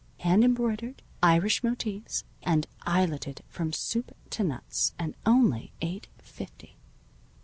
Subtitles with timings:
[0.21, 6.75] Hand embroidered, Irish motifs, and eyeleted from soup to nuts, and only eight fifty."